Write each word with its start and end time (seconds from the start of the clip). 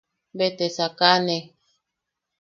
Be 0.37 0.47
te 0.57 0.67
sakane. 0.75 1.37